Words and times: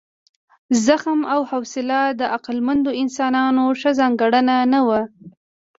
زغم 0.85 1.19
او 1.33 1.41
حوصله 1.51 1.99
د 2.19 2.21
عقلمنو 2.35 2.89
انسانانو 3.03 3.63
ښه 3.79 3.91
ځانګړنه 3.99 4.55
نه 4.73 4.81
وه. 4.87 5.01